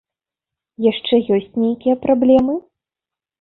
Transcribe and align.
Яшчэ 0.91 1.19
ёсць 1.35 1.59
нейкія 1.65 1.95
праблемы? 2.07 2.57